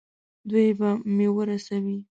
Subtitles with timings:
[0.49, 1.97] دوی به مې ورسوي.